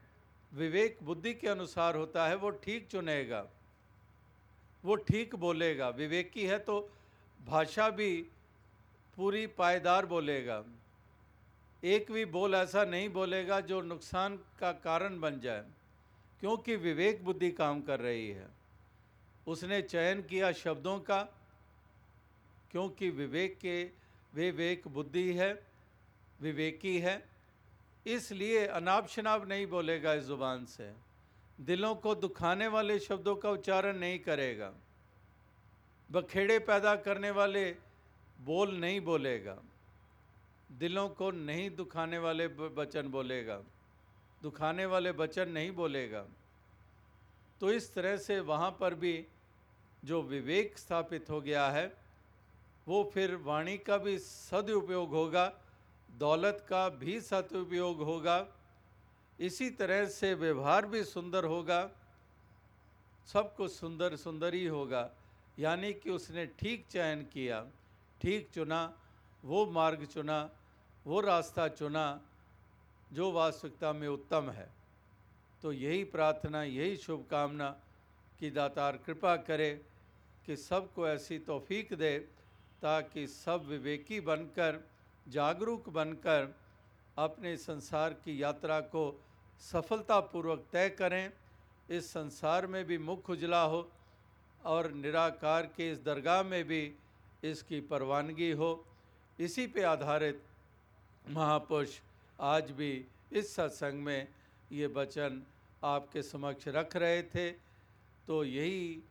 [0.54, 3.46] विवेक बुद्धि के अनुसार होता है, वो ठीक चुनेगा,
[4.86, 6.90] वो ठीक बोलेगा। विवेकी है तो
[7.42, 8.12] भाषा भी
[9.18, 10.64] पूरी पायदार बोलेगा।
[11.84, 15.64] एक भी बोल ऐसा नहीं बोलेगा जो नुकसान का कारण बन जाए,
[16.42, 18.48] क्योंकि विवेक बुद्धि काम कर रही है।
[19.48, 21.22] उसने चयन किया शब्दों का,
[22.72, 23.84] क्योंकि विवेक के,
[24.34, 25.52] विवेक बुद्धि है,
[26.42, 27.24] विवेकी है,
[28.06, 30.92] इसलिए अनाप शनाप नहीं बोलेगा इस ज़ुबान से।
[31.62, 34.72] दिलों को दुखाने वाले शब्दों का उच्चारण नहीं करेगा।
[36.12, 37.76] बखेड़े पैदा करने वाले
[38.42, 39.58] बोल नहीं बोलेगा।
[40.72, 43.62] दिलों को नहीं दुखाने वाले वचन बोलेगा।
[44.42, 46.26] दुखाने वाले वचन नहीं बोलेगा।
[47.62, 49.26] तो इस तरह से वहाँ पर भी
[50.04, 51.94] जो विवेक स्थापित हो गया है,
[52.88, 55.46] वो फिर वाणी का भी सदुपयोग होगा,
[56.12, 58.48] दौलत का भी सदुपयोग होगा,
[59.40, 61.90] इसी तरह से व्यवहार भी सुंदर होगा,
[63.28, 65.10] सब कुछ सुंदर सुंदर ही होगा।
[65.60, 67.66] यानी कि उसने ठीक चयन किया,
[68.22, 68.82] ठीक चुना,
[69.44, 70.50] वो मार्ग चुना,
[71.06, 72.22] वो रास्ता चुना,
[73.14, 74.70] जो वास्तविकता में उत्तम है।
[75.64, 77.70] तो यही प्रार्थना, यही शुभकामना
[78.40, 79.82] कि दातार कृपा करे
[80.46, 82.18] कि सबको ऐसी तौफीक दे
[82.82, 84.80] ताकि सब विवेकी बनकर,
[85.28, 86.56] जागरूक बनकर
[87.18, 89.04] अपने संसार की यात्रा को
[89.62, 91.32] सफलतापूर्वक तय करें।
[91.90, 93.82] इस संसार में भी मुख उजला हो
[94.66, 96.94] और निराकार के इस दरगाह में भी
[97.44, 98.86] इसकी परवानगी हो।
[99.40, 100.44] इसी पे आधारित
[101.30, 102.00] महापुरुष
[102.40, 104.28] आज भी इस सत्संग में
[104.72, 105.42] ये वचन
[105.84, 107.52] आपके समक्ष रख रहे थे।
[108.28, 109.04] तो यही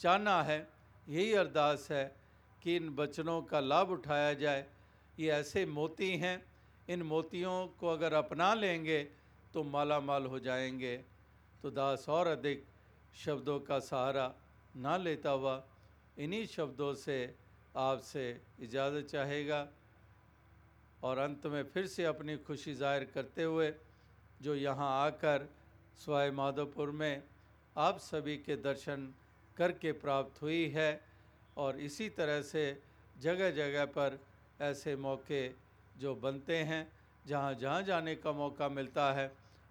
[0.00, 0.68] चाहना है,
[1.08, 2.16] यही अरदास है
[2.62, 4.66] कि इन वचनों का लाभ उठाया जाए।
[5.18, 6.42] ये ऐसे मोती हैं,
[6.88, 9.02] इन मोतियों को अगर अपना लेंगे
[9.54, 10.96] तो माला माल हो जाएँगे।
[11.62, 12.64] तो दास और अधिक
[13.14, 14.34] शब्दों का सहारा
[14.74, 15.62] ना लेता हुआ
[16.18, 17.18] इन्हीं शब्दों से
[17.76, 18.24] आपसे
[18.60, 19.66] इजाज़त चाहेगा
[21.04, 23.72] और अंत में फिर से अपनी खुशी ज़ाहिर करते हुए
[24.42, 25.48] जो यहाँ आकर
[25.98, 27.22] स्वाय माधोपुर में
[27.76, 29.12] आप सभी के दर्शन
[29.56, 30.90] करके प्राप्त हुई है
[31.56, 32.64] और इसी तरह से
[33.20, 34.18] जगह जगह पर
[34.60, 35.48] ऐसे मौके
[35.98, 36.86] जो बनते हैं,
[37.26, 39.30] जहाँ जहाँ जाने का मौका मिलता है,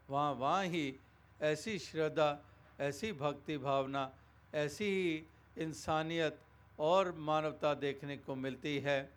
[0.09, 0.93] वहाँ वहाँ ही
[1.41, 2.37] ऐसी श्रद्धा,
[2.79, 4.09] ऐसी भक्ति भावना
[4.53, 5.25] ऐसी ही
[5.57, 6.39] इंसानियत
[6.79, 9.13] और मानवता देखने को मिलती है।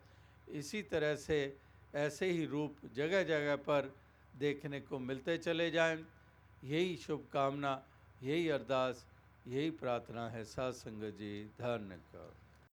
[0.49, 1.57] इसी तरह से
[1.95, 3.93] ऐसे ही रूप जगह जगह पर
[4.35, 6.05] देखने को मिलते चले जाएँ।
[6.63, 7.83] यही शुभकामना,
[8.23, 9.05] यही अरदास,
[9.47, 12.44] यही प्रार्थना है। सत्संग जी धन्य का